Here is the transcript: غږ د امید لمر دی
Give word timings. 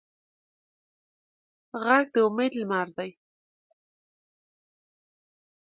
غږ 1.83 2.05
د 2.15 2.15
امید 2.27 2.53
لمر 2.61 2.87
دی 2.97 3.11